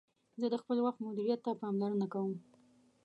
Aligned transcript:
زه 0.39 0.45
د 0.53 0.55
خپل 0.61 0.77
وخت 0.85 0.99
مدیریت 1.05 1.39
ته 1.45 1.51
پاملرنه 1.61 2.07
کوم. 2.13 2.33